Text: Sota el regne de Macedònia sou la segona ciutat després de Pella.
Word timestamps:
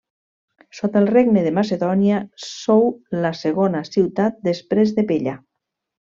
Sota 0.75 1.01
el 1.01 1.09
regne 1.09 1.41
de 1.47 1.51
Macedònia 1.57 2.21
sou 2.47 2.81
la 3.25 3.31
segona 3.43 3.81
ciutat 3.93 4.41
després 4.53 4.95
de 5.01 5.05
Pella. 5.13 5.35